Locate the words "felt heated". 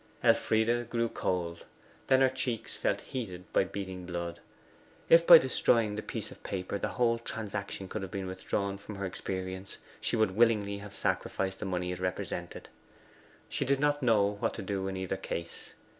2.75-3.45